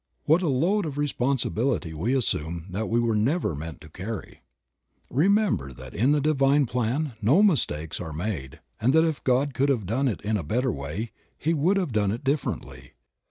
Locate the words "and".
8.79-8.93